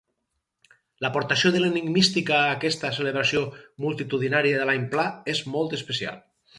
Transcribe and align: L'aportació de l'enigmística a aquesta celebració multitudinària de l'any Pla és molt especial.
L'aportació 1.05 1.51
de 1.57 1.61
l'enigmística 1.63 2.35
a 2.39 2.49
aquesta 2.55 2.93
celebració 2.97 3.45
multitudinària 3.87 4.59
de 4.65 4.69
l'any 4.71 4.93
Pla 4.97 5.09
és 5.37 5.49
molt 5.57 5.83
especial. 5.83 6.23